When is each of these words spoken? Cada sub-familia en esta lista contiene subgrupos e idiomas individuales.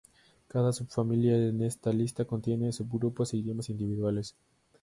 Cada 0.47 0.73
sub-familia 0.73 1.37
en 1.37 1.61
esta 1.61 1.93
lista 1.93 2.25
contiene 2.25 2.71
subgrupos 2.71 3.33
e 3.33 3.37
idiomas 3.37 3.69
individuales. 3.69 4.35